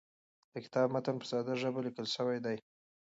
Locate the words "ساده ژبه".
1.31-1.79